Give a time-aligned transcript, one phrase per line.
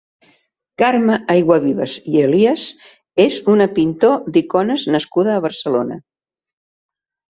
[0.81, 2.65] Carme Ayguavives i Elias
[3.27, 6.01] és una pintor d’icones nascuda a Barcelona.